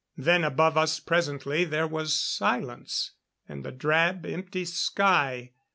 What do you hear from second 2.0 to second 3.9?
silence and the